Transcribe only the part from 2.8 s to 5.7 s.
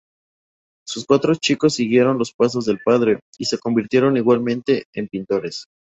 padre y se convirtieron igualmente en pintores.